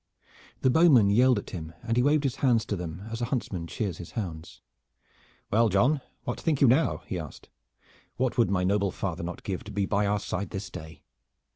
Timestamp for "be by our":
9.71-10.19